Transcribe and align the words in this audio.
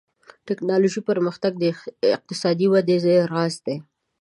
ټکنالوژي 0.47 1.01
پرمختګ 1.09 1.51
د 1.57 1.63
اقتصادي 2.15 2.67
ودې 2.69 2.97
راز 3.33 3.55
دی. 3.65 3.75